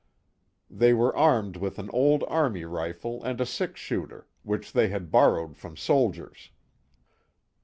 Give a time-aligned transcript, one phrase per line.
[0.67, 5.11] They were armed with an old army rifle and a six shooter, which they had
[5.11, 6.49] borrowed from soldiers.